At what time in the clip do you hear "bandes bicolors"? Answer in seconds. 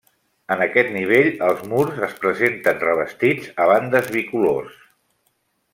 3.75-4.81